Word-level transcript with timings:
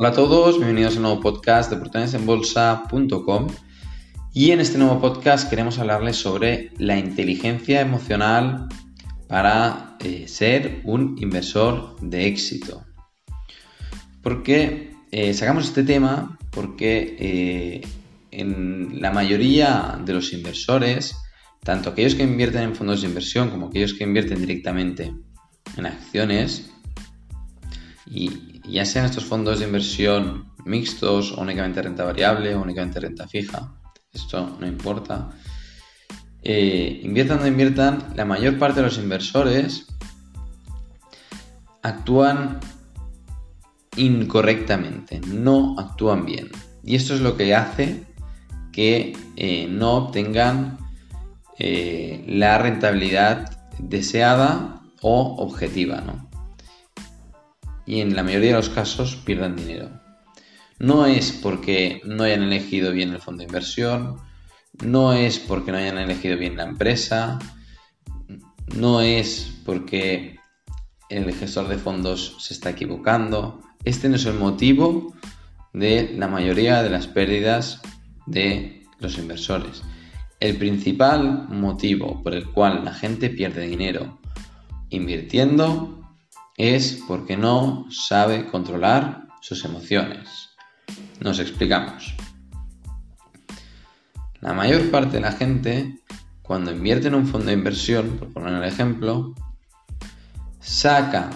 Hola 0.00 0.08
a 0.08 0.12
todos, 0.12 0.56
bienvenidos 0.56 0.96
a 0.96 1.00
nuevo 1.00 1.20
podcast 1.20 1.68
de 1.68 1.76
oportunidadesenbolsa.com 1.76 3.48
y 4.32 4.50
en 4.50 4.60
este 4.60 4.78
nuevo 4.78 4.98
podcast 4.98 5.50
queremos 5.50 5.78
hablarles 5.78 6.16
sobre 6.16 6.72
la 6.78 6.96
inteligencia 6.96 7.82
emocional 7.82 8.66
para 9.28 9.98
eh, 10.00 10.26
ser 10.26 10.80
un 10.84 11.18
inversor 11.20 11.96
de 12.00 12.28
éxito. 12.28 12.82
Porque 14.22 14.94
eh, 15.10 15.34
sacamos 15.34 15.66
este 15.66 15.82
tema 15.82 16.38
porque 16.50 17.16
eh, 17.20 17.80
en 18.30 19.02
la 19.02 19.10
mayoría 19.10 20.00
de 20.02 20.14
los 20.14 20.32
inversores, 20.32 21.14
tanto 21.62 21.90
aquellos 21.90 22.14
que 22.14 22.22
invierten 22.22 22.62
en 22.62 22.74
fondos 22.74 23.02
de 23.02 23.08
inversión 23.08 23.50
como 23.50 23.66
aquellos 23.66 23.92
que 23.92 24.04
invierten 24.04 24.40
directamente 24.40 25.12
en 25.76 25.84
acciones, 25.84 26.70
y 28.06 28.49
ya 28.64 28.84
sean 28.84 29.06
estos 29.06 29.24
fondos 29.24 29.58
de 29.58 29.66
inversión 29.66 30.52
mixtos 30.64 31.32
o 31.32 31.40
únicamente 31.40 31.82
renta 31.82 32.04
variable 32.04 32.54
o 32.54 32.62
únicamente 32.62 33.00
renta 33.00 33.26
fija, 33.26 33.72
esto 34.12 34.56
no 34.60 34.66
importa. 34.66 35.30
Eh, 36.42 37.00
inviertan 37.02 37.38
donde 37.38 37.50
inviertan, 37.50 38.12
la 38.14 38.24
mayor 38.24 38.58
parte 38.58 38.80
de 38.80 38.86
los 38.86 38.98
inversores 38.98 39.86
actúan 41.82 42.60
incorrectamente, 43.96 45.20
no 45.26 45.76
actúan 45.78 46.24
bien. 46.24 46.50
Y 46.82 46.94
esto 46.94 47.14
es 47.14 47.20
lo 47.20 47.36
que 47.36 47.54
hace 47.54 48.04
que 48.72 49.16
eh, 49.36 49.66
no 49.68 49.94
obtengan 49.94 50.78
eh, 51.58 52.24
la 52.26 52.58
rentabilidad 52.58 53.68
deseada 53.78 54.80
o 55.02 55.36
objetiva. 55.38 56.00
¿no? 56.00 56.29
Y 57.90 58.02
en 58.02 58.14
la 58.14 58.22
mayoría 58.22 58.50
de 58.50 58.56
los 58.56 58.68
casos 58.68 59.16
pierdan 59.16 59.56
dinero. 59.56 59.90
No 60.78 61.06
es 61.06 61.32
porque 61.32 62.00
no 62.04 62.22
hayan 62.22 62.44
elegido 62.44 62.92
bien 62.92 63.10
el 63.10 63.20
fondo 63.20 63.40
de 63.40 63.46
inversión, 63.46 64.16
no 64.84 65.12
es 65.12 65.40
porque 65.40 65.72
no 65.72 65.78
hayan 65.78 65.98
elegido 65.98 66.38
bien 66.38 66.56
la 66.56 66.62
empresa, 66.62 67.40
no 68.76 69.00
es 69.00 69.52
porque 69.66 70.38
el 71.08 71.34
gestor 71.34 71.66
de 71.66 71.78
fondos 71.78 72.36
se 72.38 72.54
está 72.54 72.70
equivocando. 72.70 73.60
Este 73.84 74.08
no 74.08 74.14
es 74.14 74.24
el 74.26 74.34
motivo 74.34 75.12
de 75.72 76.14
la 76.16 76.28
mayoría 76.28 76.84
de 76.84 76.90
las 76.90 77.08
pérdidas 77.08 77.82
de 78.26 78.86
los 79.00 79.18
inversores. 79.18 79.82
El 80.38 80.58
principal 80.58 81.48
motivo 81.48 82.22
por 82.22 82.34
el 82.34 82.46
cual 82.52 82.84
la 82.84 82.94
gente 82.94 83.30
pierde 83.30 83.66
dinero 83.66 84.20
invirtiendo 84.90 85.99
es 86.60 87.02
porque 87.08 87.36
no 87.36 87.86
sabe 87.90 88.50
controlar 88.50 89.26
sus 89.40 89.64
emociones. 89.64 90.50
Nos 91.20 91.38
explicamos. 91.38 92.14
La 94.40 94.52
mayor 94.52 94.90
parte 94.90 95.16
de 95.16 95.20
la 95.22 95.32
gente, 95.32 95.98
cuando 96.42 96.70
invierte 96.70 97.08
en 97.08 97.14
un 97.14 97.26
fondo 97.26 97.46
de 97.46 97.54
inversión, 97.54 98.18
por 98.18 98.32
poner 98.32 98.54
el 98.54 98.64
ejemplo, 98.64 99.34
saca 100.60 101.30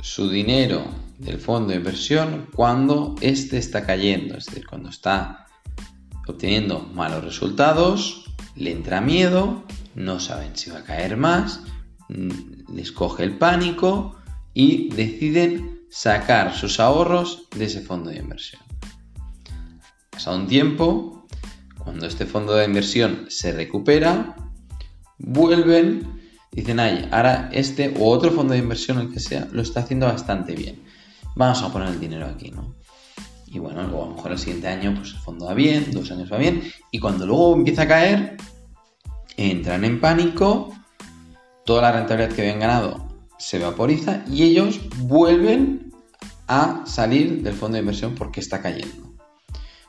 su 0.00 0.28
dinero 0.28 0.84
del 1.18 1.38
fondo 1.38 1.70
de 1.70 1.76
inversión 1.76 2.48
cuando 2.54 3.14
éste 3.20 3.58
está 3.58 3.84
cayendo, 3.84 4.36
es 4.36 4.46
decir, 4.46 4.66
cuando 4.66 4.88
está 4.88 5.46
obteniendo 6.26 6.80
malos 6.80 7.24
resultados, 7.24 8.24
le 8.54 8.70
entra 8.70 9.00
miedo, 9.00 9.64
no 9.94 10.20
saben 10.20 10.56
si 10.56 10.70
va 10.70 10.78
a 10.78 10.84
caer 10.84 11.16
más, 11.16 11.62
les 12.08 12.92
coge 12.92 13.24
el 13.24 13.36
pánico 13.38 14.16
y 14.54 14.88
deciden 14.94 15.86
sacar 15.90 16.54
sus 16.54 16.80
ahorros 16.80 17.48
de 17.54 17.66
ese 17.66 17.80
fondo 17.80 18.10
de 18.10 18.18
inversión. 18.18 18.62
Pasado 20.10 20.36
un 20.36 20.46
tiempo, 20.46 21.26
cuando 21.78 22.06
este 22.06 22.24
fondo 22.24 22.54
de 22.54 22.64
inversión 22.64 23.26
se 23.28 23.52
recupera, 23.52 24.36
vuelven, 25.18 26.20
dicen, 26.52 26.80
ay, 26.80 27.08
ahora 27.10 27.50
este 27.52 27.94
u 27.98 28.06
otro 28.06 28.30
fondo 28.30 28.54
de 28.54 28.60
inversión, 28.60 28.98
el 29.00 29.12
que 29.12 29.20
sea, 29.20 29.48
lo 29.52 29.60
está 29.60 29.80
haciendo 29.80 30.06
bastante 30.06 30.54
bien. 30.54 30.82
Vamos 31.36 31.62
a 31.62 31.72
poner 31.72 31.88
el 31.88 32.00
dinero 32.00 32.26
aquí, 32.26 32.50
¿no? 32.52 32.74
Y 33.46 33.58
bueno, 33.58 33.82
luego 33.82 34.04
a 34.04 34.08
lo 34.08 34.14
mejor 34.14 34.32
el 34.32 34.38
siguiente 34.38 34.68
año, 34.68 34.94
pues 34.94 35.12
el 35.12 35.18
fondo 35.18 35.46
va 35.46 35.54
bien, 35.54 35.90
dos 35.92 36.10
años 36.10 36.32
va 36.32 36.38
bien, 36.38 36.62
y 36.90 36.98
cuando 36.98 37.26
luego 37.26 37.54
empieza 37.54 37.82
a 37.82 37.88
caer, 37.88 38.36
entran 39.36 39.84
en 39.84 40.00
pánico, 40.00 40.72
toda 41.64 41.82
la 41.82 41.92
rentabilidad 41.92 42.34
que 42.34 42.42
habían 42.42 42.60
ganado 42.60 43.13
se 43.44 43.58
vaporiza 43.58 44.24
y 44.30 44.42
ellos 44.44 44.80
vuelven 45.00 45.92
a 46.46 46.84
salir 46.86 47.42
del 47.42 47.52
fondo 47.52 47.74
de 47.74 47.80
inversión 47.80 48.14
porque 48.14 48.40
está 48.40 48.62
cayendo. 48.62 49.12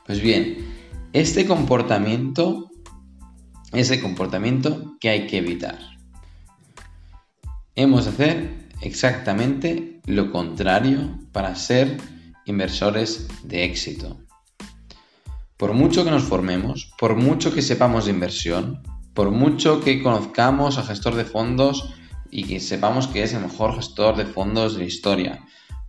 Pues 0.04 0.20
bien, 0.20 0.58
este 1.14 1.46
comportamiento 1.46 2.70
es 3.72 3.90
el 3.90 4.02
comportamiento 4.02 4.98
que 5.00 5.08
hay 5.08 5.26
que 5.26 5.38
evitar. 5.38 5.78
Hemos 7.74 8.04
de 8.04 8.10
hacer 8.10 8.68
exactamente 8.82 10.02
lo 10.04 10.30
contrario 10.30 11.18
para 11.32 11.54
ser 11.54 11.96
inversores 12.44 13.26
de 13.42 13.64
éxito. 13.64 14.18
Por 15.56 15.72
mucho 15.72 16.04
que 16.04 16.10
nos 16.10 16.24
formemos, 16.24 16.92
por 16.98 17.16
mucho 17.16 17.54
que 17.54 17.62
sepamos 17.62 18.04
de 18.04 18.10
inversión, 18.10 18.82
por 19.14 19.30
mucho 19.30 19.80
que 19.80 20.02
conozcamos 20.02 20.76
a 20.76 20.82
gestor 20.82 21.14
de 21.14 21.24
fondos 21.24 21.94
y 22.36 22.44
que 22.44 22.60
sepamos 22.60 23.06
que 23.08 23.22
es 23.22 23.32
el 23.32 23.40
mejor 23.40 23.76
gestor 23.76 24.14
de 24.14 24.26
fondos 24.26 24.74
de 24.74 24.80
la 24.80 24.84
historia. 24.84 25.40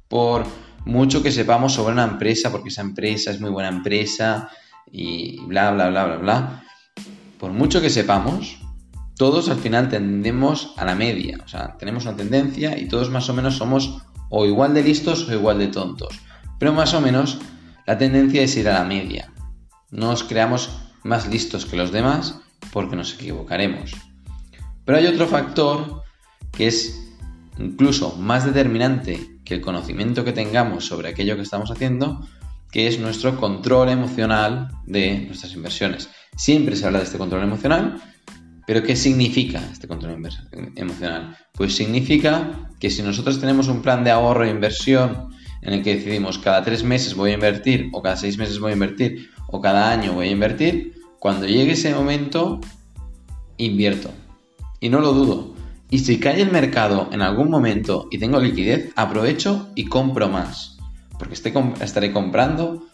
Por 0.07 0.45
mucho 0.85 1.21
que 1.21 1.29
sepamos 1.29 1.73
sobre 1.73 1.91
una 1.91 2.05
empresa, 2.05 2.53
porque 2.53 2.69
esa 2.69 2.83
empresa 2.83 3.31
es 3.31 3.41
muy 3.41 3.49
buena 3.49 3.67
empresa 3.67 4.49
y 4.89 5.41
bla, 5.41 5.71
bla, 5.71 5.89
bla, 5.89 6.05
bla, 6.05 6.15
bla. 6.15 6.63
Por 7.37 7.51
mucho 7.51 7.81
que 7.81 7.89
sepamos, 7.89 8.59
todos 9.17 9.49
al 9.49 9.57
final 9.57 9.89
tendemos 9.89 10.73
a 10.77 10.85
la 10.85 10.95
media. 10.95 11.37
O 11.43 11.49
sea, 11.49 11.75
tenemos 11.77 12.05
una 12.05 12.15
tendencia 12.15 12.79
y 12.79 12.87
todos 12.87 13.09
más 13.09 13.27
o 13.29 13.33
menos 13.33 13.57
somos 13.57 13.97
o 14.29 14.45
igual 14.45 14.73
de 14.73 14.83
listos 14.83 15.27
o 15.27 15.33
igual 15.33 15.59
de 15.59 15.67
tontos. 15.67 16.17
Pero 16.59 16.71
más 16.71 16.93
o 16.93 17.01
menos 17.01 17.39
la 17.85 17.97
tendencia 17.97 18.41
es 18.41 18.55
ir 18.55 18.69
a 18.69 18.79
la 18.79 18.85
media. 18.85 19.33
No 19.91 20.11
nos 20.11 20.23
creamos 20.23 20.69
más 21.03 21.27
listos 21.27 21.65
que 21.65 21.75
los 21.75 21.91
demás 21.91 22.39
porque 22.71 22.95
nos 22.95 23.15
equivocaremos. 23.15 23.91
Pero 24.85 24.97
hay 24.97 25.07
otro 25.07 25.27
factor 25.27 26.06
que 26.57 26.67
es 26.67 27.13
incluso 27.59 28.15
más 28.17 28.45
determinante 28.45 29.19
que 29.45 29.53
el 29.53 29.61
conocimiento 29.61 30.25
que 30.25 30.33
tengamos 30.33 30.85
sobre 30.85 31.09
aquello 31.09 31.35
que 31.35 31.43
estamos 31.43 31.69
haciendo, 31.69 32.27
que 32.71 32.87
es 32.87 32.99
nuestro 32.99 33.37
control 33.37 33.89
emocional 33.89 34.69
de 34.85 35.19
nuestras 35.27 35.53
inversiones. 35.53 36.09
Siempre 36.35 36.75
se 36.75 36.85
habla 36.85 36.97
de 36.97 37.05
este 37.05 37.19
control 37.19 37.43
emocional, 37.43 38.01
pero 38.65 38.81
¿qué 38.81 38.95
significa 38.95 39.61
este 39.71 39.87
control 39.87 40.19
emocional? 40.75 41.37
Pues 41.53 41.75
significa 41.75 42.71
que 42.79 42.89
si 42.89 43.03
nosotros 43.03 43.39
tenemos 43.39 43.67
un 43.67 43.83
plan 43.83 44.03
de 44.03 44.11
ahorro 44.11 44.43
e 44.43 44.49
inversión 44.49 45.29
en 45.61 45.73
el 45.73 45.83
que 45.83 45.95
decidimos 45.95 46.39
cada 46.39 46.63
tres 46.63 46.83
meses 46.83 47.15
voy 47.15 47.31
a 47.31 47.35
invertir, 47.35 47.89
o 47.93 48.01
cada 48.01 48.17
seis 48.17 48.37
meses 48.37 48.59
voy 48.59 48.71
a 48.71 48.73
invertir, 48.73 49.29
o 49.47 49.61
cada 49.61 49.91
año 49.91 50.13
voy 50.13 50.27
a 50.27 50.31
invertir, 50.31 50.95
cuando 51.19 51.45
llegue 51.45 51.73
ese 51.73 51.93
momento, 51.93 52.59
invierto. 53.57 54.11
Y 54.79 54.89
no 54.89 54.99
lo 54.99 55.13
dudo, 55.13 55.56
y 55.89 55.99
si 55.99 56.19
cae 56.19 56.41
el 56.41 56.51
mercado 56.51 57.09
en 57.11 57.21
algún 57.21 57.49
momento 57.49 58.07
y 58.11 58.17
tengo 58.17 58.39
liquidez, 58.39 58.91
aprovecho 58.95 59.69
y 59.75 59.85
compro 59.85 60.27
más. 60.27 60.77
Porque 61.17 61.33
estaré 61.33 62.11
comprando 62.11 62.85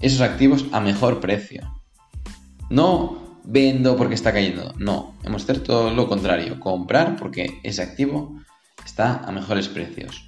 esos 0.00 0.20
activos 0.20 0.66
a 0.72 0.80
mejor 0.80 1.20
precio. 1.20 1.72
No 2.70 3.40
vendo 3.44 3.96
porque 3.96 4.14
está 4.14 4.32
cayendo. 4.32 4.72
No, 4.78 5.14
hemos 5.24 5.46
de 5.46 5.52
hacer 5.52 5.64
todo 5.64 5.90
lo 5.90 6.08
contrario. 6.08 6.60
Comprar 6.60 7.16
porque 7.16 7.60
ese 7.62 7.82
activo 7.82 8.36
está 8.84 9.18
a 9.24 9.32
mejores 9.32 9.68
precios. 9.68 10.24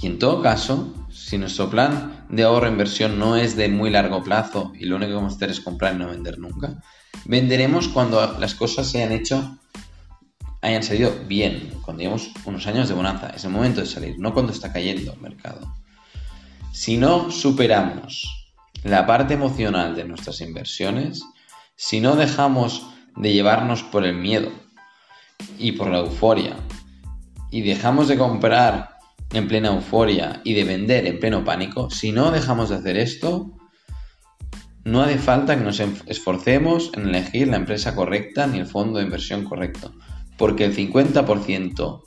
Y 0.00 0.06
en 0.06 0.20
todo 0.20 0.42
caso, 0.42 0.94
si 1.10 1.38
nuestro 1.38 1.68
plan 1.68 2.24
de 2.28 2.44
ahorro 2.44 2.66
e 2.66 2.70
inversión 2.70 3.18
no 3.18 3.36
es 3.36 3.56
de 3.56 3.68
muy 3.68 3.90
largo 3.90 4.22
plazo 4.22 4.72
y 4.78 4.84
lo 4.84 4.94
único 4.94 5.10
que 5.10 5.16
vamos 5.16 5.32
a 5.32 5.36
hacer 5.36 5.50
es 5.50 5.60
comprar 5.60 5.94
y 5.94 5.98
no 5.98 6.06
vender 6.06 6.38
nunca, 6.38 6.80
venderemos 7.24 7.88
cuando 7.88 8.38
las 8.38 8.54
cosas 8.54 8.88
se 8.88 9.02
han 9.02 9.10
hecho 9.10 9.58
hayan 10.60 10.82
salido 10.82 11.12
bien, 11.26 11.70
cuando 11.82 12.02
llevamos 12.02 12.30
unos 12.44 12.66
años 12.66 12.88
de 12.88 12.94
bonanza. 12.94 13.30
Es 13.30 13.44
el 13.44 13.50
momento 13.50 13.80
de 13.80 13.86
salir, 13.86 14.18
no 14.18 14.32
cuando 14.34 14.52
está 14.52 14.72
cayendo 14.72 15.12
el 15.12 15.20
mercado. 15.20 15.74
Si 16.72 16.96
no 16.96 17.30
superamos 17.30 18.48
la 18.84 19.06
parte 19.06 19.34
emocional 19.34 19.94
de 19.94 20.04
nuestras 20.04 20.40
inversiones, 20.40 21.22
si 21.76 22.00
no 22.00 22.16
dejamos 22.16 22.86
de 23.16 23.32
llevarnos 23.32 23.82
por 23.82 24.04
el 24.04 24.14
miedo 24.14 24.50
y 25.58 25.72
por 25.72 25.88
la 25.88 25.98
euforia, 25.98 26.56
y 27.50 27.62
dejamos 27.62 28.08
de 28.08 28.18
comprar 28.18 28.98
en 29.32 29.48
plena 29.48 29.68
euforia 29.68 30.40
y 30.44 30.54
de 30.54 30.64
vender 30.64 31.06
en 31.06 31.20
pleno 31.20 31.44
pánico, 31.44 31.90
si 31.90 32.12
no 32.12 32.30
dejamos 32.30 32.68
de 32.68 32.76
hacer 32.76 32.96
esto, 32.96 33.52
no 34.84 35.02
hace 35.02 35.18
falta 35.18 35.56
que 35.56 35.64
nos 35.64 35.80
esforcemos 35.80 36.90
en 36.94 37.08
elegir 37.08 37.48
la 37.48 37.56
empresa 37.56 37.94
correcta 37.94 38.46
ni 38.46 38.58
el 38.58 38.66
fondo 38.66 38.98
de 38.98 39.04
inversión 39.04 39.44
correcto 39.44 39.92
porque 40.38 40.64
el 40.64 40.74
50% 40.74 42.02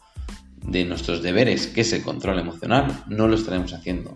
de 0.65 0.85
nuestros 0.85 1.21
deberes, 1.21 1.67
que 1.67 1.81
es 1.81 1.93
el 1.93 2.01
control 2.01 2.39
emocional, 2.39 3.03
no 3.07 3.27
lo 3.27 3.35
estaremos 3.35 3.73
haciendo. 3.73 4.15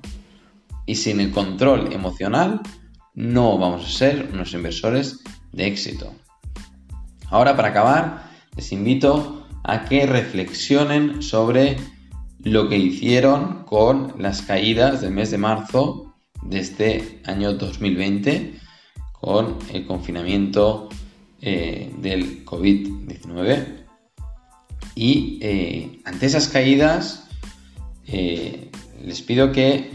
Y 0.88 0.96
sin 0.96 1.20
el 1.20 1.32
control 1.32 1.94
emocional 1.94 2.62
no 3.14 3.58
vamos 3.58 3.86
a 3.86 3.90
ser 3.90 4.30
unos 4.34 4.54
inversores 4.54 5.20
de 5.52 5.68
éxito. 5.68 6.14
Ahora 7.30 7.56
para 7.56 7.70
acabar, 7.70 8.32
les 8.56 8.72
invito 8.72 9.46
a 9.64 9.86
que 9.86 10.06
reflexionen 10.06 11.22
sobre 11.22 11.78
lo 12.40 12.70
que 12.70 12.78
hicieron 12.78 13.64
con 13.64 14.14
las 14.18 14.44
caídas 14.44 15.02
del 15.02 15.12
mes 15.12 15.32
de 15.32 15.40
marzo 15.40 16.14
de 16.44 16.60
este 16.60 17.22
año 17.26 17.54
2020 17.54 18.60
con 19.14 19.58
el 19.74 19.88
confinamiento 19.88 20.90
eh, 21.42 21.92
del 21.98 22.46
COVID-19. 22.46 23.85
Y 24.96 25.40
eh, 25.42 26.00
ante 26.06 26.26
esas 26.26 26.48
caídas, 26.48 27.28
eh, 28.08 28.72
les 29.04 29.22
pido 29.22 29.52
que 29.52 29.92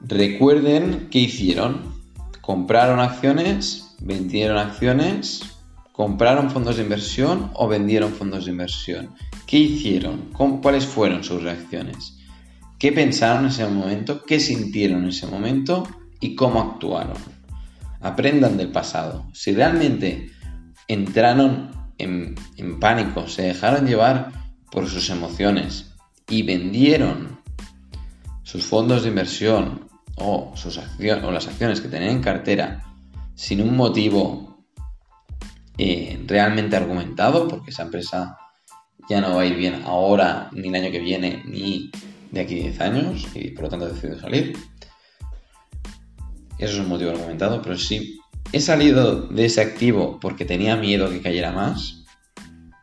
recuerden 0.00 1.08
qué 1.10 1.20
hicieron. 1.20 1.98
Compraron 2.42 3.00
acciones, 3.00 3.96
vendieron 4.00 4.58
acciones, 4.58 5.42
compraron 5.92 6.50
fondos 6.50 6.76
de 6.76 6.82
inversión 6.82 7.50
o 7.54 7.68
vendieron 7.68 8.12
fondos 8.12 8.44
de 8.44 8.50
inversión. 8.52 9.14
¿Qué 9.46 9.58
hicieron? 9.58 10.30
¿Cuáles 10.32 10.86
fueron 10.86 11.24
sus 11.24 11.42
reacciones? 11.42 12.18
¿Qué 12.78 12.92
pensaron 12.92 13.44
en 13.44 13.50
ese 13.50 13.66
momento? 13.66 14.22
¿Qué 14.24 14.40
sintieron 14.40 15.02
en 15.02 15.10
ese 15.10 15.26
momento? 15.26 15.86
¿Y 16.20 16.34
cómo 16.34 16.60
actuaron? 16.60 17.16
Aprendan 18.00 18.56
del 18.56 18.70
pasado. 18.70 19.26
Si 19.32 19.52
realmente 19.52 20.30
entraron 20.88 21.79
en, 22.02 22.80
pánico, 22.80 23.28
se 23.28 23.42
dejaron 23.42 23.86
llevar 23.86 24.32
por 24.70 24.88
sus 24.88 25.10
emociones 25.10 25.92
y 26.28 26.42
vendieron 26.42 27.40
sus 28.42 28.64
fondos 28.64 29.02
de 29.02 29.08
inversión 29.08 29.88
o, 30.16 30.52
sus 30.54 30.78
acciones, 30.78 31.24
o 31.24 31.30
las 31.30 31.46
acciones 31.46 31.80
que 31.80 31.88
tenían 31.88 32.12
en 32.12 32.22
cartera 32.22 32.84
sin 33.34 33.62
un 33.62 33.76
motivo 33.76 34.64
eh, 35.78 36.22
realmente 36.26 36.76
argumentado, 36.76 37.48
porque 37.48 37.70
esa 37.70 37.84
empresa 37.84 38.38
ya 39.08 39.20
no 39.20 39.36
va 39.36 39.42
a 39.42 39.46
ir 39.46 39.56
bien 39.56 39.82
ahora, 39.86 40.50
ni 40.52 40.68
el 40.68 40.74
año 40.74 40.90
que 40.90 41.00
viene, 41.00 41.42
ni 41.46 41.90
de 42.30 42.40
aquí 42.40 42.60
a 42.60 42.62
10 42.64 42.80
años, 42.80 43.26
y 43.34 43.50
por 43.50 43.64
lo 43.64 43.70
tanto 43.70 43.88
decidido 43.88 44.20
salir. 44.20 44.56
Eso 46.58 46.74
es 46.74 46.80
un 46.80 46.88
motivo 46.88 47.10
argumentado, 47.10 47.62
pero 47.62 47.78
si 47.78 48.20
he 48.52 48.60
salido 48.60 49.22
de 49.28 49.46
ese 49.46 49.60
activo 49.60 50.18
porque 50.20 50.44
tenía 50.44 50.76
miedo 50.76 51.08
que 51.10 51.22
cayera 51.22 51.52
más 51.52 52.04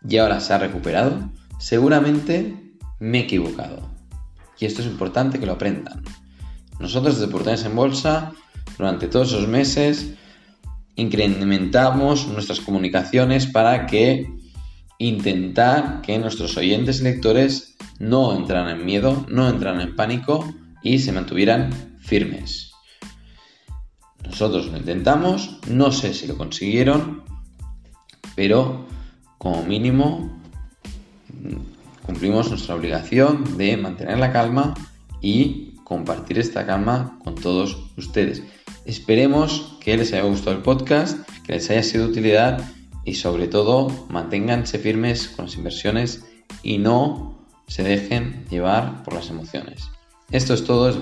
y 0.08 0.18
ahora 0.18 0.40
se 0.40 0.54
ha 0.54 0.58
recuperado, 0.58 1.30
seguramente 1.60 2.76
me 3.00 3.20
he 3.20 3.22
equivocado. 3.24 3.90
Y 4.60 4.66
esto 4.66 4.82
es 4.82 4.88
importante 4.88 5.40
que 5.40 5.46
lo 5.46 5.54
aprendan. 5.54 6.04
Nosotros 6.80 7.20
desde 7.20 7.32
Portales 7.32 7.66
en 7.66 7.76
Bolsa, 7.76 8.34
durante 8.78 9.08
todos 9.08 9.30
esos 9.30 9.48
meses, 9.48 10.14
incrementamos 10.96 12.28
nuestras 12.28 12.60
comunicaciones 12.60 13.48
para 13.48 13.86
que 13.86 14.28
intentar 15.00 16.02
que 16.02 16.18
nuestros 16.18 16.58
oyentes 16.58 17.02
y 17.02 17.04
lectores 17.04 17.76
no 18.00 18.36
entraran 18.36 18.80
en 18.80 18.86
miedo, 18.86 19.26
no 19.30 19.50
entraran 19.50 19.82
en 19.82 19.96
pánico 19.96 20.54
y 20.82 21.00
se 21.00 21.12
mantuvieran 21.12 21.98
firmes. 22.00 22.72
Nosotros 24.30 24.68
lo 24.68 24.78
intentamos, 24.78 25.58
no 25.68 25.92
sé 25.92 26.14
si 26.14 26.28
lo 26.28 26.38
consiguieron, 26.38 27.24
pero 28.36 28.86
como 29.38 29.64
mínimo 29.64 30.40
cumplimos 32.06 32.50
nuestra 32.50 32.76
obligación 32.76 33.58
de 33.58 33.78
mantener 33.78 34.18
la 34.20 34.32
calma 34.32 34.74
y 35.22 35.76
compartir 35.84 36.40
esta 36.40 36.66
calma 36.66 37.18
con 37.24 37.36
todos 37.36 37.78
ustedes. 37.98 38.44
Esperemos 38.86 39.78
que 39.80 39.98
les 39.98 40.14
haya 40.14 40.24
gustado 40.24 40.56
el 40.56 40.62
podcast, 40.62 41.28
que 41.46 41.54
les 41.54 41.70
haya 41.70 41.84
sido 41.84 42.06
de 42.06 42.12
utilidad 42.12 42.62
y 43.06 43.16
sobre 43.16 43.48
todo 43.48 43.88
manténganse 44.10 44.80
firmes 44.80 45.30
con 45.30 45.46
las 45.46 45.56
inversiones 45.56 46.26
y 46.64 46.78
no 46.78 47.38
se 47.68 47.84
dejen 47.84 48.46
llevar 48.50 49.04
por 49.04 49.14
las 49.14 49.30
emociones. 49.30 49.90
Esto 50.32 50.54
es 50.54 50.66
todo 50.66 50.88
desde 50.88 51.02